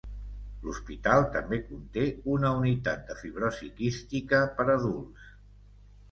L'hospital 0.67 1.25
també 1.33 1.59
conté 1.65 2.05
una 2.35 2.49
Unitat 2.61 3.03
de 3.09 3.17
Fibrosi 3.19 3.69
Quística 3.81 4.39
per 4.57 4.67
Adults. 4.77 5.29